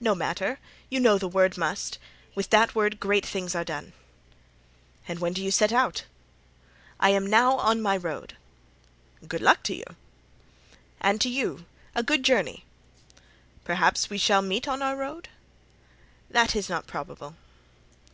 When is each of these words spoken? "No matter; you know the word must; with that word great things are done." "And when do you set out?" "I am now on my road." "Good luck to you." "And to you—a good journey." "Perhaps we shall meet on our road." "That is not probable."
"No 0.00 0.14
matter; 0.14 0.58
you 0.88 0.98
know 0.98 1.18
the 1.18 1.28
word 1.28 1.58
must; 1.58 1.98
with 2.34 2.48
that 2.48 2.74
word 2.74 2.98
great 2.98 3.26
things 3.26 3.54
are 3.54 3.62
done." 3.62 3.92
"And 5.06 5.18
when 5.18 5.34
do 5.34 5.44
you 5.44 5.50
set 5.50 5.70
out?" 5.70 6.04
"I 6.98 7.10
am 7.10 7.26
now 7.26 7.58
on 7.58 7.82
my 7.82 7.94
road." 7.94 8.36
"Good 9.28 9.42
luck 9.42 9.62
to 9.64 9.74
you." 9.74 9.84
"And 10.98 11.20
to 11.20 11.28
you—a 11.28 12.02
good 12.02 12.22
journey." 12.22 12.64
"Perhaps 13.64 14.08
we 14.08 14.16
shall 14.16 14.40
meet 14.40 14.66
on 14.66 14.80
our 14.80 14.96
road." 14.96 15.28
"That 16.30 16.56
is 16.56 16.70
not 16.70 16.86
probable." 16.86 17.36